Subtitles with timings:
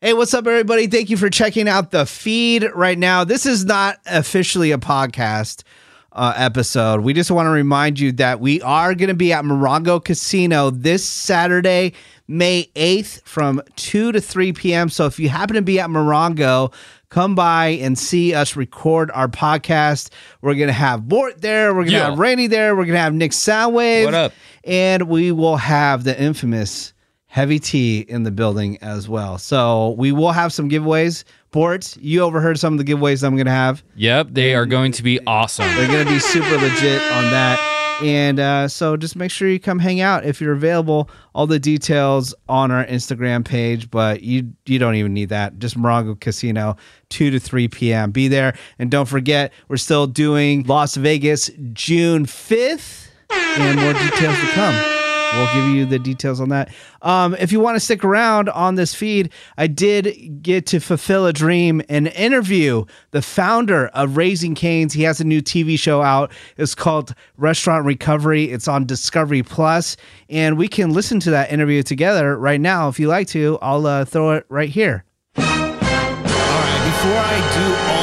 [0.00, 0.86] Hey, what's up, everybody?
[0.86, 3.24] Thank you for checking out the feed right now.
[3.24, 5.64] This is not officially a podcast
[6.12, 7.00] uh, episode.
[7.00, 10.70] We just want to remind you that we are going to be at Morongo Casino
[10.70, 11.94] this Saturday,
[12.28, 14.88] May 8th from 2 to 3 p.m.
[14.88, 16.72] So if you happen to be at Morongo,
[17.08, 20.10] come by and see us record our podcast.
[20.42, 21.74] We're going to have Bort there.
[21.74, 22.76] We're going to have Randy there.
[22.76, 24.04] We're going to have Nick Soundwave.
[24.04, 24.32] What up?
[24.62, 26.92] And we will have the infamous
[27.28, 29.38] Heavy T in the building as well.
[29.38, 31.24] So we will have some giveaways.
[31.50, 33.82] Bort, you overheard some of the giveaways I'm going to have.
[33.96, 35.66] Yep, they are going to be awesome.
[35.76, 37.58] They're going to be super legit on that.
[38.02, 41.10] And uh, so just make sure you come hang out if you're available.
[41.34, 45.58] All the details on our Instagram page, but you you don't even need that.
[45.58, 46.76] Just Morongo Casino,
[47.10, 48.10] 2 to 3 p.m.
[48.10, 48.56] Be there.
[48.78, 54.97] And don't forget, we're still doing Las Vegas June 5th, and more details to come.
[55.32, 56.72] We'll give you the details on that.
[57.02, 61.26] Um, if you want to stick around on this feed, I did get to fulfill
[61.26, 64.92] a dream and interview the founder of Raising Cane's.
[64.92, 66.32] He has a new TV show out.
[66.56, 68.44] It's called Restaurant Recovery.
[68.44, 69.96] It's on Discovery Plus,
[70.28, 72.88] and we can listen to that interview together right now.
[72.88, 75.04] If you like to, I'll uh, throw it right here.
[75.36, 77.97] All right, before I do all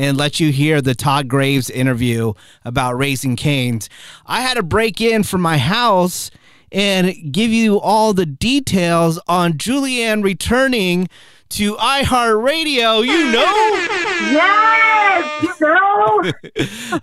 [0.00, 2.32] and let you hear the Todd Graves interview
[2.64, 3.90] about Raising Cane's,
[4.24, 6.30] I had to break in from my house
[6.72, 11.06] and give you all the details on Julianne returning
[11.50, 13.04] to iHeartRadio.
[13.04, 13.86] You know,
[14.32, 16.32] Yes, you know.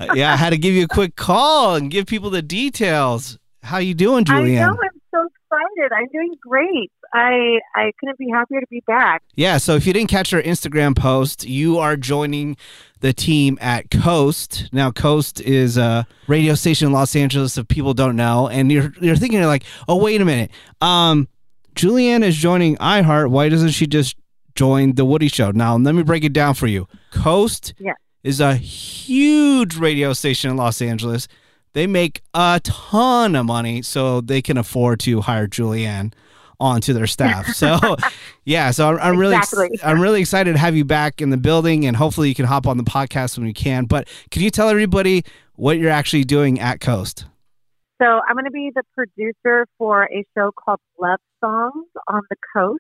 [0.16, 3.38] yeah, I had to give you a quick call and give people the details.
[3.62, 4.60] How you doing, I Julianne?
[4.60, 4.78] know.
[4.82, 5.92] I'm so excited.
[5.96, 6.92] I'm doing great.
[7.14, 9.24] I I couldn't be happier to be back.
[9.36, 12.58] Yeah, so if you didn't catch our Instagram post, you are joining
[13.00, 14.70] the team at Coast.
[14.72, 17.58] Now, Coast is a radio station in Los Angeles.
[17.58, 21.28] If people don't know, and you're you're thinking like, oh, wait a minute, um,
[21.76, 23.30] Julianne is joining iHeart.
[23.30, 24.16] Why doesn't she just
[24.56, 25.52] join the Woody Show?
[25.52, 26.88] Now, let me break it down for you.
[27.12, 27.94] Coast Yeah.
[28.24, 31.28] is a huge radio station in Los Angeles.
[31.74, 36.14] They make a ton of money, so they can afford to hire Julianne
[36.60, 37.48] onto their staff.
[37.58, 37.98] So,
[38.46, 39.80] yeah, so I'm, I'm really, Exactly.
[39.84, 42.68] I'm really excited to have you back in the building, and hopefully you can hop
[42.68, 43.86] on the podcast when you can.
[43.86, 45.24] But can you tell everybody
[45.56, 47.26] what you're actually doing at Coast?
[48.00, 52.36] So I'm going to be the producer for a show called Love Songs on the
[52.56, 52.80] Coast.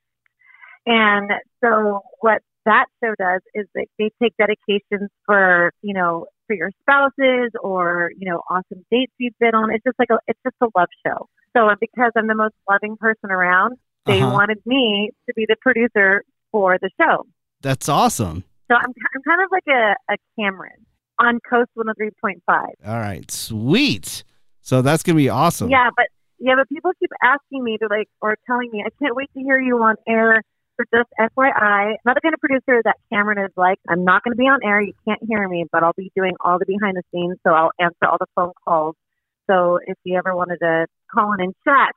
[0.85, 1.31] And
[1.63, 6.71] so what that show does is that they take dedications for, you know, for your
[6.81, 9.71] spouses or, you know, awesome dates you've been on.
[9.73, 11.27] It's just like a, it's just a love show.
[11.57, 14.31] So because I'm the most loving person around, they Uh-huh.
[14.31, 17.25] wanted me to be the producer for the show.
[17.61, 18.43] That's awesome.
[18.69, 20.85] So I'm, I'm kind of like a, a Cameron
[21.19, 22.41] on Coast 103.5.
[22.85, 24.23] All right, sweet.
[24.61, 25.69] So that's gonna be awesome.
[25.69, 26.07] Yeah, but
[26.39, 29.39] yeah, but people keep asking me to like or telling me, I can't wait to
[29.39, 30.43] hear you on air.
[30.75, 33.79] For just FYI, I'm not the kind of producer that Cameron is like.
[33.89, 34.79] I'm not going to be on air.
[34.79, 37.37] You can't hear me, but I'll be doing all the behind the scenes.
[37.43, 38.93] So I'll answer all the phone calls.
[39.49, 41.91] So if you ever wanted to call in and chat,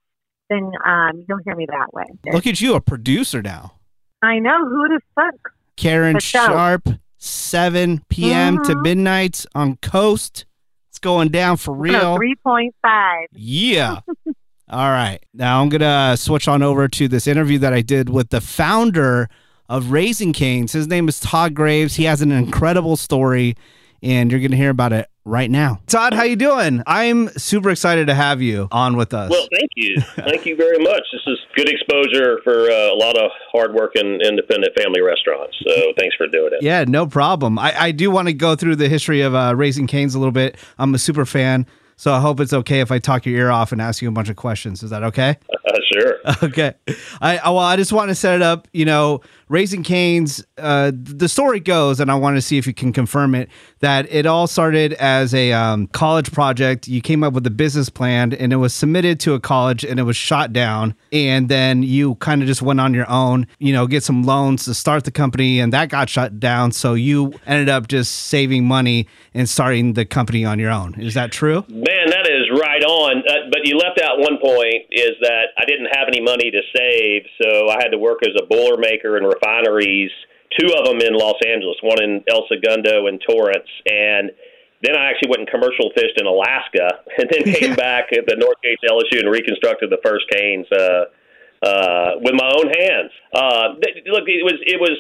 [0.49, 2.05] then um, you'll hear me that way.
[2.33, 3.75] Look at you, a producer now.
[4.23, 5.53] I know who to fuck.
[5.77, 6.19] Karen.
[6.19, 6.89] Sharp,
[7.19, 8.63] 7 p.m.
[8.65, 8.83] to Mhm.
[8.83, 10.45] midnight on Coast.
[10.89, 12.17] It's going down for real.
[12.17, 13.29] Three point five.
[13.33, 14.01] Yeah.
[14.69, 15.19] All right.
[15.35, 18.41] Now I'm going to switch on over to this interview that I did with the
[18.41, 19.29] founder
[19.69, 20.73] of Raising Cane's.
[20.73, 21.95] His name is Todd Graves.
[21.97, 23.57] He has an incredible story
[24.03, 25.81] and you're going to hear about it right now.
[25.87, 26.83] Todd, how you doing?
[26.87, 29.31] I'm super excited to have you on with us.
[29.31, 30.01] Well, thank you.
[30.01, 31.03] Thank you very much.
[31.13, 35.57] This is good exposure for uh, a lot of hardworking independent family restaurants.
[35.67, 36.63] So thanks for doing it.
[36.63, 37.59] Yeah, no problem.
[37.59, 40.33] I, I do want to go through the history of uh, Raising Cane's a little
[40.33, 40.57] bit.
[40.79, 43.73] I'm a super fan, so I hope it's okay if I talk your ear off
[43.73, 44.83] and ask you a bunch of questions.
[44.83, 45.37] Is that okay?
[45.53, 46.15] Uh, sure.
[46.43, 46.75] Okay.
[47.21, 48.69] I I- well, I just want to set it up.
[48.73, 50.45] You know, Raising Cane's.
[50.57, 53.49] Uh, the story goes, and I want to see if you can confirm it.
[53.81, 56.87] That it all started as a um, college project.
[56.87, 59.99] You came up with a business plan, and it was submitted to a college, and
[59.99, 60.95] it was shot down.
[61.13, 63.47] And then you kind of just went on your own.
[63.59, 66.73] You know, get some loans to start the company, and that got shut down.
[66.73, 70.95] So you ended up just saving money and starting the company on your own.
[71.01, 71.65] Is that true?
[71.69, 73.19] Man, that is right on.
[73.29, 76.61] Uh, but you left out one point is that I didn't have any money to
[76.75, 80.11] save, so I had to work as a boiler maker in refineries,
[80.59, 83.69] two of them in Los Angeles, one in El Segundo and Torrance.
[83.87, 84.31] And
[84.83, 88.37] then I actually went and commercial fished in Alaska and then came back at the
[88.37, 90.67] North Gates LSU and reconstructed the first Cane's.
[90.73, 91.05] Uh,
[91.63, 93.13] uh, with my own hands.
[93.35, 94.97] Uh, th- look, it was it was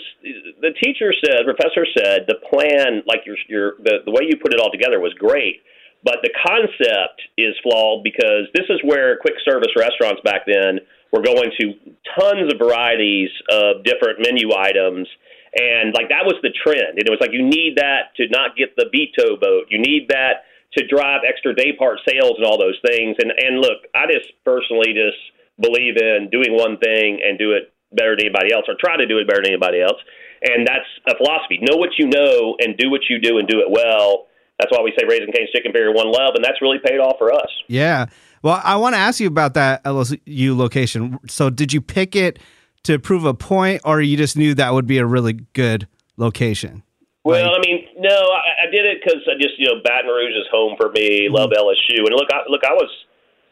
[0.60, 4.52] the teacher said, professor said, the plan, like your your the, the way you put
[4.52, 5.62] it all together was great,
[6.02, 10.80] but the concept is flawed because this is where quick service restaurants back then
[11.12, 11.74] We're going to
[12.18, 15.08] tons of varieties of different menu items.
[15.54, 16.98] And like that was the trend.
[16.98, 19.66] And it was like you need that to not get the veto vote.
[19.68, 20.46] You need that
[20.78, 23.16] to drive extra day part sales and all those things.
[23.18, 25.18] And and look, I just personally just
[25.58, 29.06] believe in doing one thing and do it better than anybody else, or try to
[29.06, 29.98] do it better than anybody else.
[30.46, 31.58] And that's a philosophy.
[31.60, 34.29] Know what you know and do what you do and do it well.
[34.60, 37.16] That's why we say Raising Cane's Chicken Finger One Love, and that's really paid off
[37.18, 37.48] for us.
[37.66, 38.06] Yeah.
[38.42, 41.18] Well, I want to ask you about that LSU location.
[41.28, 42.38] So, did you pick it
[42.84, 46.82] to prove a point, or you just knew that would be a really good location?
[47.24, 50.08] Well, like, I mean, no, I, I did it because I just, you know, Baton
[50.08, 51.28] Rouge is home for me.
[51.28, 51.34] Mm-hmm.
[51.34, 52.88] Love LSU, and look, I, look, I was,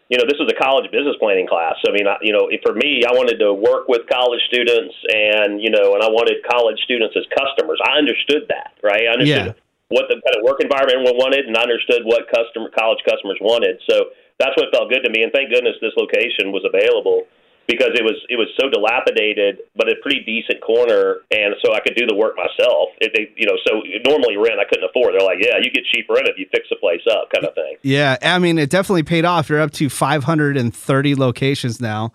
[0.08, 1.76] you know, this was a college business planning class.
[1.84, 5.60] I mean, I, you know, for me, I wanted to work with college students, and
[5.60, 7.76] you know, and I wanted college students as customers.
[7.84, 9.04] I understood that, right?
[9.04, 9.67] I understood yeah.
[9.88, 13.80] What the kind of work environment everyone wanted, and understood what customer college customers wanted.
[13.88, 15.22] So that's what felt good to me.
[15.24, 17.26] And thank goodness this location was available
[17.68, 21.80] because it was it was so dilapidated, but a pretty decent corner, and so I
[21.80, 22.88] could do the work myself.
[22.98, 25.14] If they, you know, so normally rent I couldn't afford.
[25.14, 27.54] They're like, yeah, you get cheap rent if you fix the place up, kind of
[27.54, 27.76] thing.
[27.82, 29.50] Yeah, I mean, it definitely paid off.
[29.50, 32.12] You're up to 530 locations now,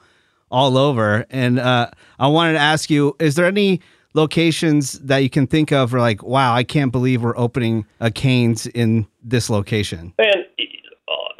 [0.49, 1.25] all over.
[1.29, 3.79] And uh, I wanted to ask you, is there any
[4.13, 8.11] locations that you can think of, are like, wow, I can't believe we're opening a
[8.11, 10.13] Cane's in this location?
[10.17, 10.43] Man,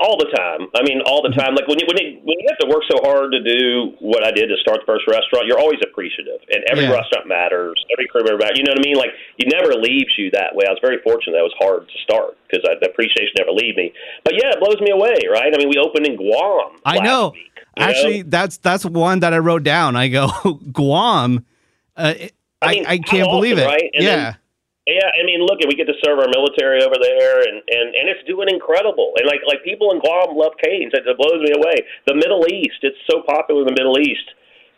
[0.03, 0.67] all the time.
[0.75, 1.39] I mean, all the mm-hmm.
[1.39, 1.55] time.
[1.55, 4.27] Like when you when you, when you have to work so hard to do what
[4.27, 6.99] I did to start the first restaurant, you're always appreciative, and every yeah.
[6.99, 7.79] restaurant matters.
[7.95, 8.99] Every crew member, you know what I mean?
[8.99, 10.67] Like you never leaves you that way.
[10.67, 13.79] I was very fortunate that it was hard to start because the appreciation never leave
[13.79, 13.95] me.
[14.27, 15.49] But yeah, it blows me away, right?
[15.49, 16.83] I mean, we opened in Guam.
[16.83, 17.31] I know.
[17.31, 18.29] Week, Actually, know?
[18.29, 19.95] that's that's one that I wrote down.
[19.95, 20.27] I go
[20.71, 21.47] Guam.
[21.95, 22.13] Uh,
[22.63, 23.65] I, mean, I, I can't believe it.
[23.65, 23.89] Right?
[23.93, 24.15] And yeah.
[24.15, 24.37] Then,
[24.85, 28.11] yeah, I mean, look, we get to serve our military over there, and and and
[28.11, 29.13] it's doing incredible.
[29.15, 30.91] And like like people in Guam love Cane's.
[30.91, 31.87] It, it blows me away.
[32.05, 34.27] The Middle East, it's so popular in the Middle East.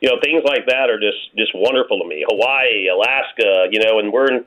[0.01, 2.23] You know, things like that are just just wonderful to me.
[2.29, 4.45] Hawaii, Alaska, you know, and we're in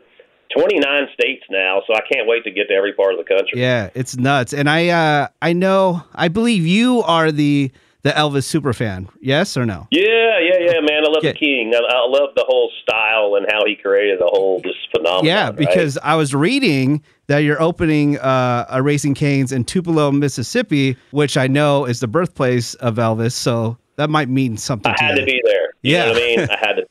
[0.55, 3.61] 29 states now, so I can't wait to get to every part of the country.
[3.61, 4.55] Yeah, it's nuts.
[4.55, 7.73] And I uh I know, I believe you are the
[8.09, 9.09] the Elvis super fan.
[9.21, 9.87] Yes or no?
[9.91, 11.05] Yeah, yeah, yeah, man.
[11.05, 11.33] I love yeah.
[11.33, 11.75] the King.
[11.75, 15.27] I, I, love the whole style and how he created the whole this phenomenon.
[15.27, 16.13] Yeah, because right?
[16.13, 21.49] I was reading that you're opening uh, a Raising Cane's in Tupelo, Mississippi, which I
[21.49, 23.33] know is the birthplace of Elvis.
[23.33, 24.95] So that might mean something.
[24.99, 25.69] I had to be there.
[25.83, 26.87] You yeah, I mean, I had to.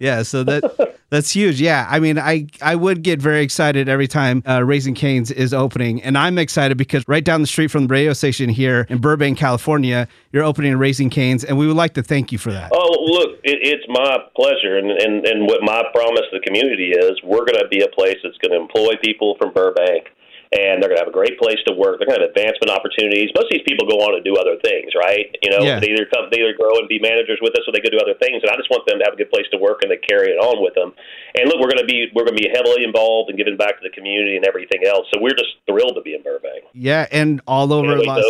[0.00, 1.60] yeah, so that that's huge.
[1.60, 5.54] Yeah, I mean, I I would get very excited every time uh, Raising Cane's is
[5.54, 8.98] opening, and I'm excited because right down the street from the radio station here in
[8.98, 12.72] Burbank, California, you're opening Raising Cane's, and we would like to thank you for that.
[12.74, 16.90] Oh, look, it, it's my pleasure, and, and and what my promise to the community
[16.90, 20.08] is, we're going to be a place that's going to employ people from Burbank
[20.56, 22.00] and they're going to have a great place to work.
[22.00, 23.28] They're going to have advancement opportunities.
[23.36, 25.28] Most of these people go on to do other things, right?
[25.44, 25.76] You know, yeah.
[25.76, 28.00] they either come, they either grow and be managers with us, or they go do
[28.00, 28.40] other things.
[28.40, 30.32] And I just want them to have a good place to work and they carry
[30.32, 30.96] it on with them.
[31.36, 33.76] And look, we're going to be we're going to be heavily involved in giving back
[33.76, 35.04] to the community and everything else.
[35.12, 36.64] So we're just thrilled to be in Burbank.
[36.72, 38.24] Yeah, and all over Los.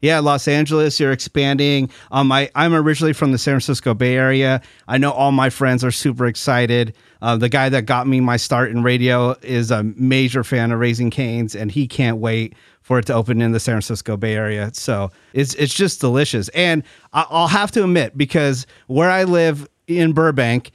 [0.00, 1.90] Yeah, Los Angeles, you're expanding.
[2.10, 4.62] Um, I, I'm originally from the San Francisco Bay Area.
[4.88, 6.94] I know all my friends are super excited.
[7.20, 10.80] Uh, the guy that got me my start in radio is a major fan of
[10.80, 14.34] Raising Cane's, and he can't wait for it to open in the San Francisco Bay
[14.34, 14.70] Area.
[14.72, 16.48] So it's it's just delicious.
[16.50, 16.82] And
[17.12, 20.70] I'll have to admit, because where I live in Burbank,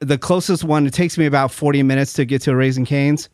[0.00, 3.30] the closest one it takes me about 40 minutes to get to a Raising Cane's,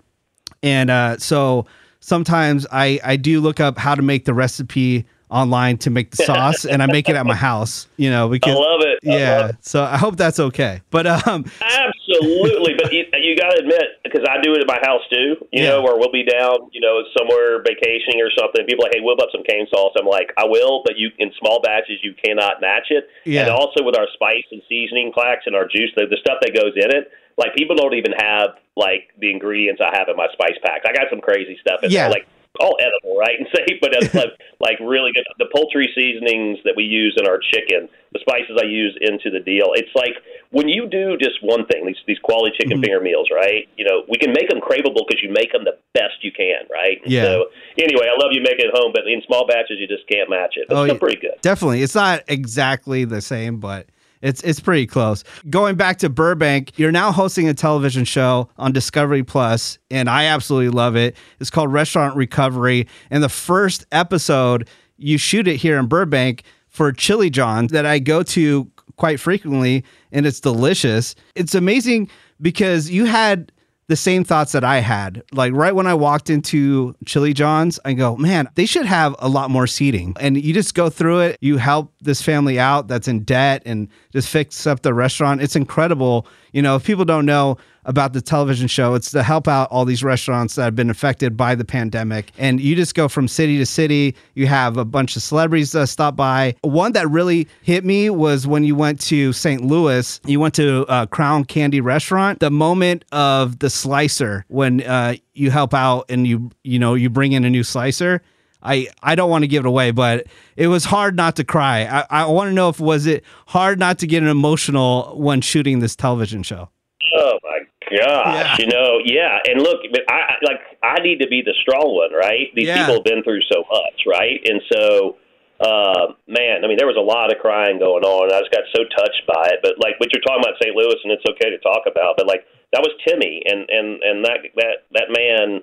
[0.63, 1.67] and uh, so
[1.99, 6.25] sometimes I I do look up how to make the recipe online to make the
[6.25, 7.89] sauce, and I make it at my house.
[7.97, 8.99] You know, because I love it.
[9.03, 9.57] I yeah, love it.
[9.65, 10.81] so I hope that's okay.
[10.91, 12.75] But um, absolutely.
[12.81, 15.37] but you, you got to admit, because I do it at my house too.
[15.53, 15.69] You yeah.
[15.71, 18.65] know, where we'll be down, you know, somewhere vacationing or something.
[18.67, 19.93] People are like, hey, whip up some cane sauce.
[19.99, 23.09] I'm like, I will, but you in small batches, you cannot match it.
[23.25, 23.43] Yeah.
[23.43, 26.55] And also with our spice and seasoning packs and our juice, the, the stuff that
[26.55, 30.29] goes in it like people don't even have like the ingredients I have in my
[30.33, 30.85] spice packs.
[30.89, 32.03] I got some crazy stuff in yeah.
[32.03, 32.27] there, like
[32.61, 35.25] all edible, right, and safe, but it's like, like really good.
[35.39, 39.41] The poultry seasonings that we use in our chicken, the spices I use into the
[39.41, 39.75] deal.
[39.75, 40.15] It's like
[40.51, 42.85] when you do just one thing, these these quality chicken mm-hmm.
[42.85, 43.69] finger meals, right?
[43.77, 46.67] You know, we can make them craveable because you make them the best you can,
[46.71, 46.99] right?
[47.05, 47.25] Yeah.
[47.25, 50.31] So anyway, I love you making it home, but in small batches, you just can't
[50.31, 50.67] match it.
[50.71, 51.35] It's oh, pretty good.
[51.43, 53.89] Definitely, it's not exactly the same, but
[54.25, 55.23] it's it's pretty close.
[55.51, 60.25] Going back to Burbank, you're now hosting a television show on Discovery Plus, and I
[60.25, 61.15] absolutely love it.
[61.39, 66.91] It's called Restaurant Recovery, and the first episode you shoot it here in Burbank for
[66.91, 71.15] Chili John that I go to quite frequently, and it's delicious.
[71.35, 72.09] It's amazing
[72.41, 73.53] because you had
[73.87, 75.23] the same thoughts that I had.
[75.33, 79.29] Like right when I walked into Chili John's, I go, man, they should have a
[79.29, 80.17] lot more seating.
[80.19, 83.89] And you just go through it, you help this family out that's in debt and
[84.13, 85.43] just fix up the restaurant.
[85.43, 86.27] It's incredible.
[86.53, 89.85] You know, if people don't know about the television show, it's to help out all
[89.85, 92.33] these restaurants that have been affected by the pandemic.
[92.39, 94.15] And you just go from city to city.
[94.35, 96.55] You have a bunch of celebrities that stop by.
[96.63, 99.63] One that really hit me was when you went to St.
[99.63, 102.41] Louis, you went to uh, Crown Candy Restaurant.
[102.41, 107.11] The moment of the slicer when uh, you help out and you you know you
[107.11, 108.23] bring in a new slicer.
[108.65, 110.27] I, I don't want to give it away, but
[110.57, 111.85] it was hard not to cry.
[111.85, 115.43] I, I want to know if was it hard not to get an emotional when
[115.43, 116.71] shooting this television show.
[117.17, 117.59] Oh my
[117.99, 119.39] gosh, you know, yeah.
[119.47, 122.51] And look, I I- like I need to be the strong one, right?
[122.55, 122.79] These Yeah.
[122.79, 124.41] people have been through so much, right?
[124.45, 125.17] And so,
[125.61, 128.33] uh, man, I mean, there was a lot of crying going on.
[128.33, 129.61] I just got so touched by it.
[129.63, 130.75] But like what you're talking about, St.
[130.77, 134.25] Louis, and it's okay to talk about, but like that was Timmy, and and and
[134.25, 135.63] that that that man.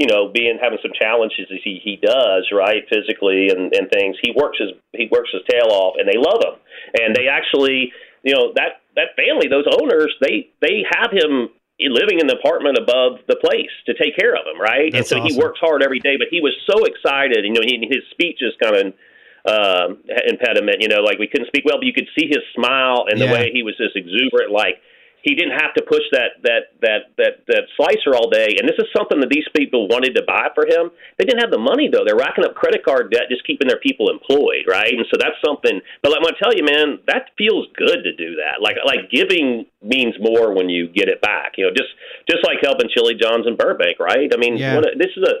[0.00, 4.14] You know, being having some challenges as he he does, right, physically and and things.
[4.22, 6.54] He works his he works his tail off, and they love him,
[7.02, 7.92] and they actually,
[8.22, 12.76] you know, that that family, those owners, they they have him living in the apartment
[12.76, 14.90] above the place to take care of him, right?
[14.92, 17.44] That's and so he works hard every day, but he was so excited.
[17.44, 18.86] You know, he, his speech is kind of
[19.46, 20.82] um, impediment.
[20.82, 23.26] You know, like we couldn't speak well, but you could see his smile and the
[23.26, 24.82] way he was just exuberant, like.
[25.22, 28.78] He didn't have to push that that that that that slicer all day, and this
[28.78, 30.90] is something that these people wanted to buy for him.
[31.18, 33.80] They didn't have the money though; they're racking up credit card debt, just keeping their
[33.82, 34.94] people employed, right?
[34.94, 35.80] And so that's something.
[36.02, 38.62] But I'm gonna tell you, man, that feels good to do that.
[38.62, 41.58] Like like giving means more when you get it back.
[41.58, 41.90] You know, just
[42.30, 44.30] just like helping Chili John's in Burbank, right?
[44.32, 44.76] I mean, Yeah.
[44.76, 45.34] what a, this is a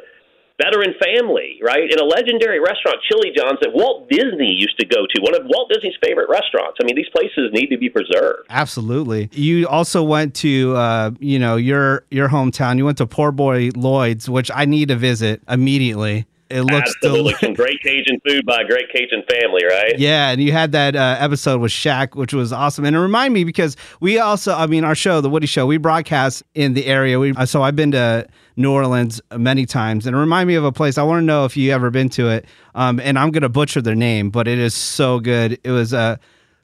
[0.58, 1.90] veteran family, right?
[1.90, 5.42] In a legendary restaurant, Chili John's, that Walt Disney used to go to, one of
[5.46, 6.78] Walt Disney's favorite restaurants.
[6.80, 8.46] I mean, these places need to be preserved.
[8.50, 9.30] Absolutely.
[9.32, 12.78] You also went to uh, you know, your your hometown.
[12.78, 16.26] You went to Poor Boy Lloyd's, which I need to visit immediately.
[16.50, 17.40] It looks Absolutely, delicious.
[17.40, 19.98] some great Cajun food by a great Cajun family, right?
[19.98, 22.84] Yeah, and you had that uh, episode with Shaq, which was awesome.
[22.86, 25.76] And it reminded me because we also, I mean, our show, The Woody Show, we
[25.76, 27.18] broadcast in the area.
[27.18, 28.26] We uh, so I've been to
[28.56, 30.96] New Orleans many times, and it reminded me of a place.
[30.96, 32.46] I want to know if you ever been to it.
[32.74, 35.58] Um, and I'm gonna butcher their name, but it is so good.
[35.64, 36.16] It was uh,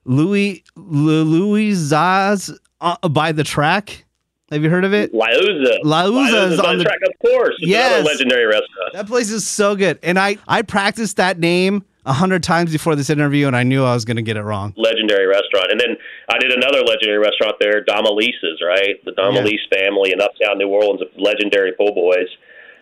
[0.04, 4.06] Louis Louis Zaz uh, by the track.
[4.54, 5.12] Have you heard of it?
[5.12, 5.80] Liuzza.
[5.84, 7.54] Liuzza is on the- track, of course.
[7.58, 7.92] It's Yes.
[7.92, 8.92] another legendary restaurant.
[8.94, 12.94] That place is so good, and I I practiced that name a hundred times before
[12.94, 14.72] this interview, and I knew I was gonna get it wrong.
[14.76, 15.70] legendary restaurant.
[15.72, 15.96] And then
[16.28, 19.02] I did another legendary restaurant there, Domilise's, right?
[19.04, 22.28] The Domilise family in uptown New Orleans, legendary po' boys.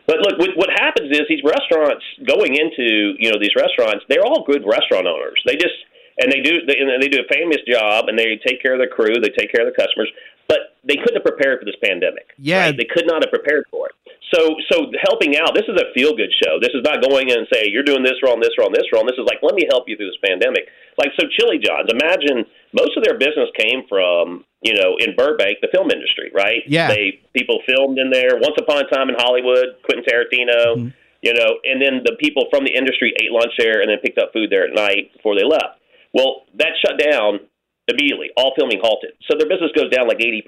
[0.07, 4.27] But look, what, what happens is these restaurants going into you know these restaurants, they're
[4.27, 5.41] all good restaurant owners.
[5.47, 5.79] They just
[6.19, 8.79] and they do they, and they do a famous job, and they take care of
[8.79, 10.11] their crew, they take care of their customers.
[10.49, 12.29] But they couldn't have prepared for this pandemic.
[12.37, 12.67] Yeah.
[12.67, 12.77] right?
[12.77, 13.95] they could not have prepared for it.
[14.35, 15.55] So, so helping out.
[15.55, 16.57] This is a feel good show.
[16.61, 19.05] This is not going in and say you're doing this wrong, this wrong, this wrong.
[19.05, 20.69] This is like let me help you through this pandemic.
[20.97, 21.93] Like so, Chili John's.
[21.93, 26.65] Imagine most of their business came from you know in Burbank, the film industry, right?
[26.67, 26.89] Yeah.
[26.89, 28.41] They people filmed in there.
[28.41, 30.77] Once upon a time in Hollywood, Quentin Tarantino.
[30.77, 30.89] Mm-hmm.
[31.23, 34.19] You know, and then the people from the industry ate lunch there and then picked
[34.19, 35.79] up food there at night before they left.
[36.13, 37.41] Well, that shut down
[37.89, 38.31] immediately.
[38.37, 39.13] All filming halted.
[39.29, 40.43] So their business goes down like 80%.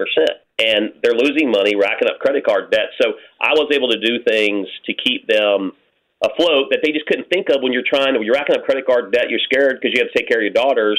[0.55, 2.95] And they're losing money, racking up credit card debt.
[3.01, 5.73] So I was able to do things to keep them
[6.23, 8.63] afloat that they just couldn't think of when you're trying to, when you're racking up
[8.63, 10.97] credit card debt, you're scared because you have to take care of your daughters.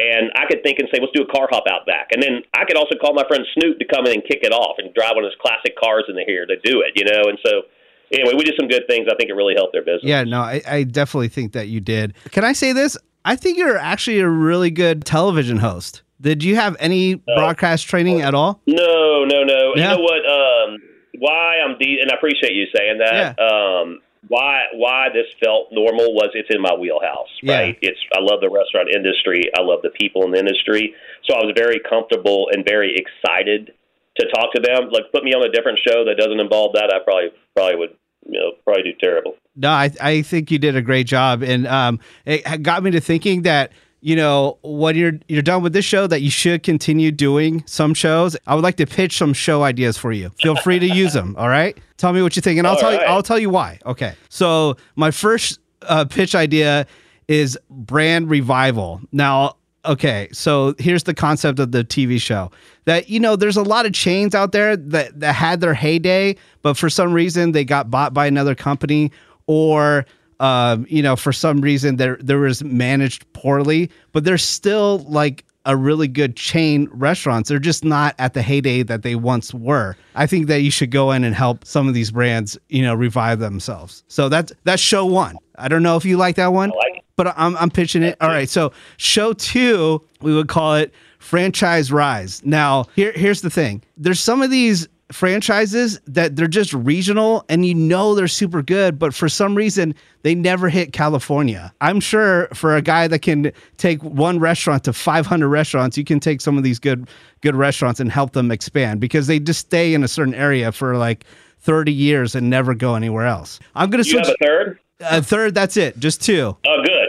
[0.00, 2.14] And I could think and say, let's do a car hop out back.
[2.14, 4.52] And then I could also call my friend Snoop to come in and kick it
[4.54, 7.04] off and drive one of his classic cars in the here to do it, you
[7.04, 7.28] know?
[7.28, 7.68] And so,
[8.10, 9.06] anyway, we did some good things.
[9.10, 10.06] I think it really helped their business.
[10.06, 12.14] Yeah, no, I, I definitely think that you did.
[12.30, 12.96] Can I say this?
[13.24, 16.02] I think you're actually a really good television host.
[16.20, 18.60] Did you have any broadcast training at all?
[18.66, 19.72] No, no, no.
[19.74, 19.92] Yeah.
[19.92, 20.26] You know what?
[20.26, 20.78] Um,
[21.18, 23.38] why I'm de- and I appreciate you saying that.
[23.40, 27.58] Um, why why this felt normal was it's in my wheelhouse, Yeah.
[27.58, 27.78] right?
[27.82, 29.50] It's I love the restaurant industry.
[29.58, 33.72] I love the people in the industry, so I was very comfortable and very excited
[34.20, 34.90] to talk to them.
[34.92, 37.96] Like put me on a different show that doesn't involve that, I probably probably would
[38.26, 39.36] you know probably do terrible.
[39.54, 43.00] No, I, I think you did a great job, and um, it got me to
[43.00, 47.12] thinking that you know when you're you're done with this show, that you should continue
[47.12, 48.36] doing some shows.
[48.46, 50.30] I would like to pitch some show ideas for you.
[50.40, 51.34] Feel free to use them.
[51.36, 52.98] All right, tell me what you think, and I'll All tell you.
[53.00, 53.78] I'll tell you why.
[53.84, 56.86] Okay, so my first uh, pitch idea
[57.28, 59.00] is brand revival.
[59.12, 62.50] Now, okay, so here's the concept of the TV show.
[62.84, 66.36] That you know, there's a lot of chains out there that that had their heyday,
[66.62, 69.12] but for some reason they got bought by another company,
[69.46, 70.06] or
[70.40, 75.44] um, you know, for some reason there there was managed poorly, but there's still like
[75.64, 77.48] a really good chain restaurants.
[77.48, 79.96] They're just not at the heyday that they once were.
[80.14, 82.94] I think that you should go in and help some of these brands, you know,
[82.94, 84.02] revive themselves.
[84.08, 85.36] So that's that's show one.
[85.56, 88.16] I don't know if you like that one, like but I'm I'm pitching it.
[88.20, 92.44] All right, so show two, we would call it franchise rise.
[92.44, 93.82] Now, here here's the thing.
[93.96, 98.98] There's some of these franchises that they're just regional and you know they're super good,
[98.98, 101.72] but for some reason they never hit California.
[101.80, 106.18] I'm sure for a guy that can take one restaurant to 500 restaurants, you can
[106.18, 107.08] take some of these good
[107.42, 110.96] good restaurants and help them expand because they just stay in a certain area for
[110.96, 111.24] like
[111.60, 113.60] 30 years and never go anywhere else.
[113.74, 114.78] I'm going to you switch a third?
[115.00, 115.98] a third, that's it.
[115.98, 116.56] Just two.
[116.66, 117.01] Oh, good.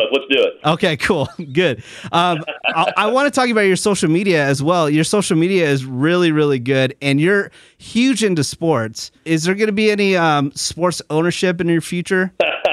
[0.00, 0.12] Yeah, I like them both.
[0.12, 0.54] Let's do it.
[0.64, 1.28] Okay, cool.
[1.52, 1.82] Good.
[2.12, 4.88] Um, I, I want to talk about your social media as well.
[4.88, 9.10] Your social media is really, really good, and you're huge into sports.
[9.24, 12.32] Is there going to be any um, sports ownership in your future?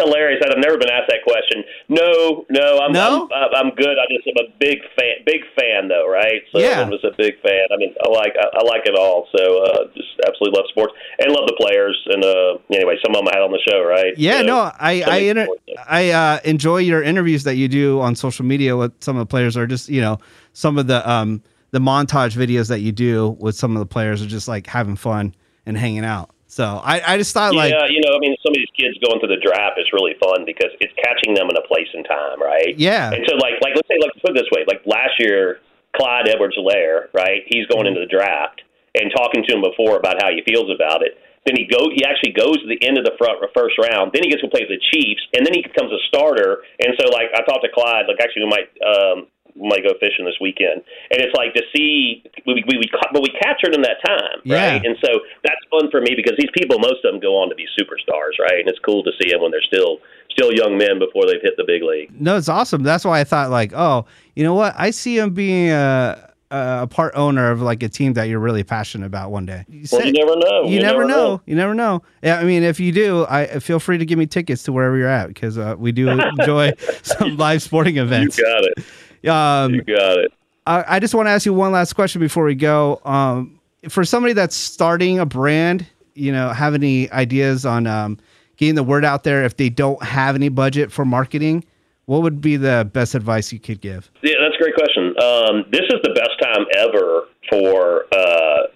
[0.00, 0.42] That's hilarious.
[0.42, 1.62] I've never been asked that question.
[1.88, 3.28] No, no, I'm No?
[3.34, 3.96] I'm, I'm good.
[4.00, 6.42] I just am a big fan, big fan though, right?
[6.52, 6.80] So Yeah.
[6.80, 7.68] I'm just a big fan.
[7.72, 9.28] I mean, I like I, I like it all.
[9.36, 11.96] So uh, just absolutely love sports and love the players.
[12.08, 14.16] And uh, anyway, some of them I had on the show, right?
[14.16, 15.48] Yeah, So, no, I I, inter-
[15.88, 19.26] I uh, enjoy your interviews that you do on social media with some of the
[19.30, 20.18] players, or just you know
[20.52, 21.42] some of the um
[21.72, 24.96] the montage videos that you do with some of the players are just like having
[24.96, 25.34] fun
[25.66, 26.30] and hanging out.
[26.50, 28.98] So I, I just thought like yeah, you know, I mean, some of these kids
[28.98, 32.02] going through the draft is really fun because it's catching them in a place and
[32.02, 32.74] time, right?
[32.74, 35.62] yeah And so, like, like let's say, like, put it this way: like last year,
[35.94, 37.46] Clyde Edwards-Helaire, right?
[37.46, 38.66] He's going into the draft
[38.98, 41.14] and talking to him before about how he feels about it.
[41.46, 44.10] Then he go, he actually goes to the end of the front first round.
[44.12, 46.66] Then he gets to play with the Chiefs, and then he becomes a starter.
[46.82, 48.10] And so, like, I talked to Clyde.
[48.10, 52.22] Like, actually, we might um, might go fishing this weekend, and it's like to see
[52.46, 54.72] we we, we ca- but we captured him that time, Yeah.
[54.74, 54.84] right?
[54.84, 57.54] And so that's fun for me because these people, most of them, go on to
[57.54, 58.60] be superstars, right?
[58.60, 59.98] And it's cool to see them when they're still
[60.30, 62.08] still young men before they've hit the big league.
[62.20, 62.82] No, it's awesome.
[62.82, 64.74] That's why I thought like, oh, you know what?
[64.78, 68.64] I see him being a a part owner of like a team that you're really
[68.64, 69.64] passionate about one day.
[69.68, 70.64] You, Well, said- you never know.
[70.64, 71.40] you never know.
[71.46, 72.02] You never know.
[72.24, 74.96] Yeah, I mean, if you do, I feel free to give me tickets to wherever
[74.96, 76.08] you're at because uh, we do
[76.40, 78.36] enjoy some live sporting events.
[78.36, 78.84] You got it.
[79.28, 80.32] Um, You got it.
[80.66, 83.00] I, I just want to ask you one last question before we go.
[83.04, 83.58] Um,
[83.88, 88.18] for somebody that's starting a brand, you know, have any ideas on um,
[88.56, 91.64] getting the word out there if they don't have any budget for marketing?
[92.04, 94.10] What would be the best advice you could give?
[94.22, 95.14] Yeah, that's a great question.
[95.22, 98.66] Um, this is the best time ever for uh,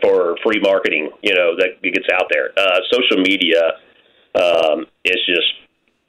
[0.00, 1.10] for free marketing.
[1.22, 2.50] You know that gets out there.
[2.56, 3.60] Uh, social media
[4.34, 5.61] um, is just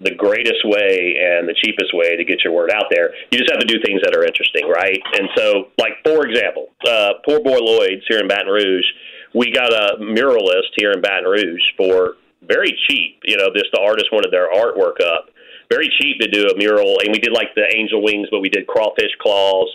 [0.03, 3.11] the greatest way and the cheapest way to get your word out there.
[3.31, 4.99] You just have to do things that are interesting, right?
[5.19, 8.85] And so, like for example, uh, Poor Boy Lloyd's here in Baton Rouge,
[9.33, 13.19] we got a muralist here in Baton Rouge for very cheap.
[13.23, 15.29] You know, this the artist wanted their artwork up
[15.69, 18.49] very cheap to do a mural, and we did like the angel wings, but we
[18.49, 19.69] did crawfish claws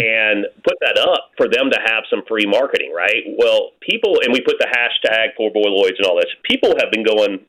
[0.00, 3.26] and put that up for them to have some free marketing, right?
[3.36, 6.30] Well, people, and we put the hashtag Poor Boy Lloyd's and all this.
[6.44, 7.40] People have been going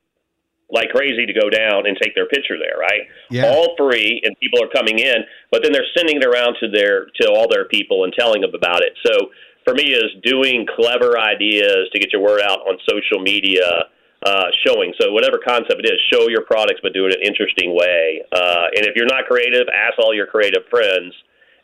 [0.70, 3.02] like crazy to go down and take their picture there, right?
[3.30, 3.48] Yeah.
[3.48, 5.18] All free, and people are coming in,
[5.52, 8.54] but then they're sending it around to their to all their people and telling them
[8.56, 8.94] about it.
[9.06, 9.30] So
[9.64, 13.86] for me, is doing clever ideas to get your word out on social media.
[14.26, 17.28] Uh, showing so whatever concept it is, show your products, but do it in an
[17.28, 18.24] interesting way.
[18.32, 21.14] Uh, and if you're not creative, ask all your creative friends.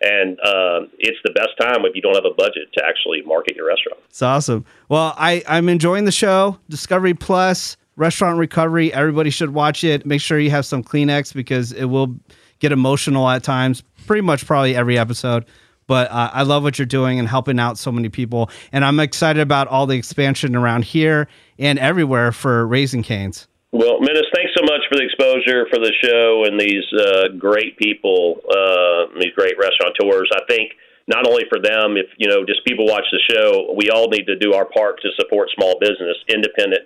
[0.02, 3.56] And um, it's the best time if you don't have a budget to actually market
[3.56, 4.00] your restaurant.
[4.10, 4.66] It's awesome.
[4.90, 6.60] Well, I, I'm enjoying the show.
[6.70, 8.92] Discovery Plus, Restaurant Recovery.
[8.92, 10.08] Everybody should watch it.
[10.08, 12.16] Make sure you have some Kleenex because it will
[12.58, 15.46] get emotional at times, pretty much probably every episode.
[15.86, 18.50] But uh, I love what you're doing and helping out so many people.
[18.72, 21.28] And I'm excited about all the expansion around here
[21.60, 23.48] and everywhere for Raising Cane's.
[23.72, 27.78] Well, Menace, thanks so much for the exposure for the show and these uh, great
[27.78, 30.30] people, uh, these great restaurateurs.
[30.34, 30.72] I think
[31.08, 34.26] not only for them, if you know, just people watch the show, we all need
[34.26, 36.82] to do our part to support small business, independent,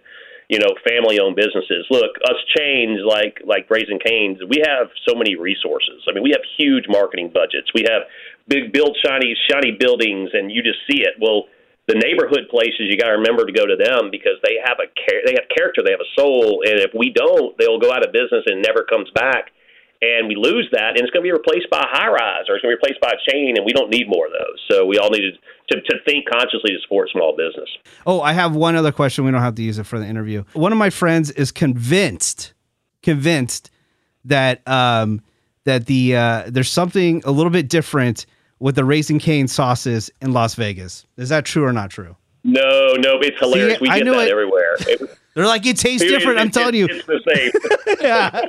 [0.50, 1.86] you know, family-owned businesses.
[1.90, 6.06] Look, us chains like like Raising Cane's, we have so many resources.
[6.08, 7.72] I mean, we have huge marketing budgets.
[7.74, 8.04] We have
[8.48, 11.16] big build shiny shiny buildings, and you just see it.
[11.20, 11.46] Well
[11.88, 14.90] the neighborhood places you got to remember to go to them because they have a
[15.06, 18.02] char- they have character they have a soul and if we don't they'll go out
[18.02, 19.54] of business and never comes back
[20.06, 22.56] and we lose that and it's going to be replaced by a high rise or
[22.56, 24.58] it's going to be replaced by a chain and we don't need more of those
[24.70, 25.24] so we all need
[25.72, 27.70] to, to think consciously to support small business
[28.06, 29.26] Oh, I have one other question.
[29.26, 30.44] We don't have to use it for the interview.
[30.54, 32.54] One of my friends is convinced,
[33.02, 33.72] convinced
[34.26, 35.22] that um,
[35.64, 38.26] that the uh, there's something a little bit different
[38.60, 41.06] with the Raising Cane sauces in Las Vegas.
[41.18, 42.16] Is that true or not true?
[42.44, 44.32] no no it's hilarious See, we get that it.
[44.32, 46.38] everywhere It- They're like, it tastes It- different.
[46.40, 46.88] it- I'm telling you.
[46.90, 47.98] it's the same.
[48.02, 48.42] yeah,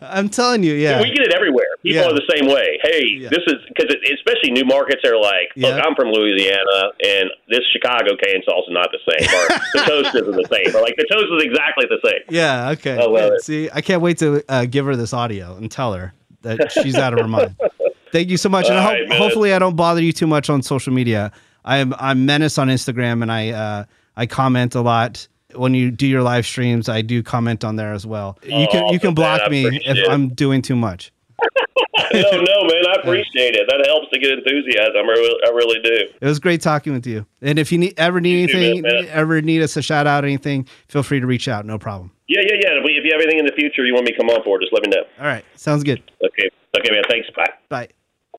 [0.00, 0.72] I'm telling you.
[0.72, 1.00] Yeah.
[1.02, 1.66] We get it everywhere.
[1.82, 2.08] People Yeah.
[2.08, 2.78] are the same way.
[2.82, 3.28] Hey, Yeah.
[3.28, 5.82] this is because especially new markets are like, look, Yeah.
[5.84, 10.14] I'm from Louisiana, and this Chicago cane sauce is not the same, or the toast
[10.16, 12.20] isn't the same, or like the toast is exactly the same.
[12.30, 12.70] Yeah.
[12.70, 12.94] Okay.
[12.96, 13.42] I love it.
[13.44, 16.94] See, I can't wait to uh, give her this audio and tell her that she's
[16.96, 17.54] out of her mind.
[18.12, 19.18] Thank you so much, and All hope, right, man.
[19.18, 21.30] hopefully I don't bother you too much on social media.
[21.66, 23.84] I'm I'm menace on Instagram, and I uh,
[24.16, 25.28] I comment a lot.
[25.54, 28.38] When you do your live streams, I do comment on there as well.
[28.42, 29.50] You can oh, you can block man.
[29.50, 30.08] Me if it.
[30.08, 31.12] I'm doing too much.
[32.12, 33.66] no, no, man, I appreciate it.
[33.68, 34.96] That helps to get enthusiasm.
[34.96, 36.08] I really, I really do.
[36.20, 37.26] It was great talking with you.
[37.40, 39.06] And if you need, ever need You too, anything, man.
[39.08, 41.64] ever need us to shout out anything, feel free to reach out.
[41.66, 42.10] No problem.
[42.26, 42.78] Yeah, yeah, yeah.
[42.78, 44.42] If, we, if you have anything in the future you want me to come on
[44.44, 45.04] for, just let me know.
[45.18, 46.02] All right, sounds good.
[46.24, 47.02] Okay, okay, man.
[47.08, 47.28] Thanks.
[47.34, 47.50] Bye.
[47.68, 47.88] Bye.